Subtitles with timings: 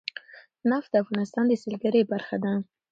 [0.69, 2.53] نفت د افغانستان د سیلګرۍ برخه ده.